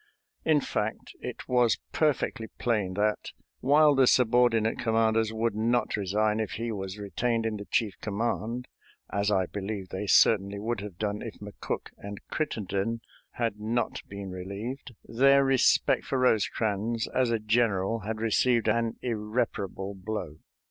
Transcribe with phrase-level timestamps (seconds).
[0.43, 6.53] In fact, it was perfectly plain that, while the subordinate commanders would not resign if
[6.53, 8.67] he was retained in the chief command,
[9.11, 13.01] as I believe they certainly would have done if McCook and Crittenden
[13.33, 19.93] had not been relieved, their respect for Rosecrans as a general had received an irreparable
[19.93, 20.39] blow.